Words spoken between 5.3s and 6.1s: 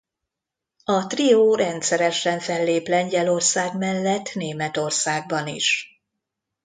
is.